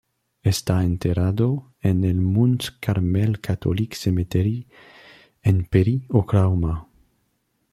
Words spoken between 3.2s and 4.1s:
Catholic